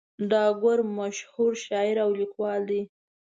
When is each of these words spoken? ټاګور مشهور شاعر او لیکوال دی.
ټاګور 0.29 0.79
مشهور 0.99 1.51
شاعر 1.65 1.97
او 2.05 2.09
لیکوال 2.21 2.61
دی. 2.69 2.81